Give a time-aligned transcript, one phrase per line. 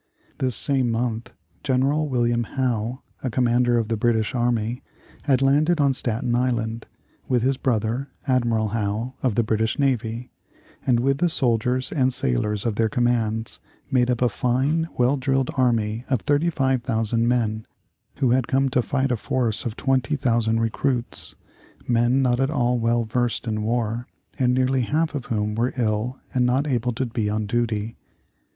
[0.39, 1.31] This same month
[1.63, 4.81] General William Howe, commander of the British army,
[5.25, 6.87] had landed on Staten Island,
[7.27, 10.31] with his brother, Admiral Howe of the British navy,
[10.87, 13.59] and with the soldiers and sailors of their commands,
[13.91, 17.67] made up a fine, well drilled army of 35,000 men,
[18.15, 21.35] who had come to fight a force of 20,000 recruits;
[21.87, 24.07] men not at all well versed in war,
[24.39, 27.97] and nearly half of whom were ill and not able to be on duty.